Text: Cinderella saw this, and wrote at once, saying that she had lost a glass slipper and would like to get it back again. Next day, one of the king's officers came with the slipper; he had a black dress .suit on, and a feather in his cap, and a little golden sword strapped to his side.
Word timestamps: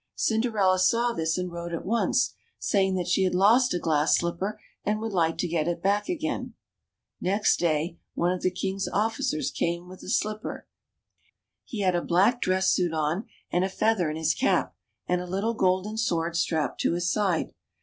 Cinderella 0.15 0.79
saw 0.79 1.13
this, 1.13 1.37
and 1.37 1.51
wrote 1.51 1.73
at 1.75 1.85
once, 1.85 2.33
saying 2.57 2.95
that 2.95 3.07
she 3.07 3.21
had 3.23 3.35
lost 3.35 3.71
a 3.71 3.77
glass 3.77 4.17
slipper 4.17 4.59
and 4.83 4.99
would 4.99 5.13
like 5.13 5.37
to 5.37 5.47
get 5.47 5.67
it 5.67 5.83
back 5.83 6.09
again. 6.09 6.55
Next 7.21 7.59
day, 7.59 7.99
one 8.15 8.31
of 8.31 8.41
the 8.41 8.49
king's 8.49 8.87
officers 8.87 9.51
came 9.51 9.87
with 9.87 9.99
the 10.01 10.09
slipper; 10.09 10.67
he 11.65 11.81
had 11.81 11.93
a 11.93 12.01
black 12.01 12.41
dress 12.41 12.71
.suit 12.71 12.95
on, 12.95 13.27
and 13.51 13.63
a 13.63 13.69
feather 13.69 14.09
in 14.09 14.17
his 14.17 14.33
cap, 14.33 14.75
and 15.05 15.21
a 15.21 15.27
little 15.27 15.53
golden 15.53 15.97
sword 15.97 16.35
strapped 16.35 16.81
to 16.81 16.93
his 16.93 17.11
side. 17.11 17.51